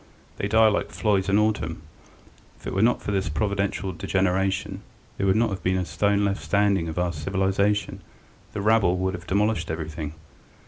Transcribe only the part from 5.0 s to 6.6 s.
there would not have been a stone left